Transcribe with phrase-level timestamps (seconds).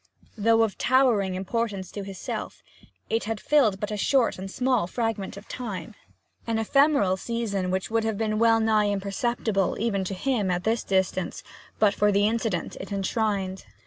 [0.35, 2.63] Though of towering importance to himself,
[3.07, 5.93] it had filled but a short and small fragment of time,
[6.47, 11.43] an ephemeral season which would have been wellnigh imperceptible, even to him, at this distance,
[11.77, 13.65] but for the incident it enshrined.